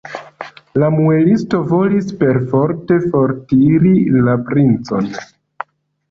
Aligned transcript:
La 0.83 0.87
muelisto 0.93 1.59
volis 1.71 2.07
perforte 2.21 2.97
fortiri 3.03 3.91
la 4.29 4.35
princon. 4.49 5.11